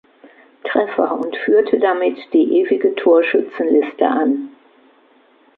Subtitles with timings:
[0.63, 4.49] Treffer und führte damit die ewige Torschützenliste an.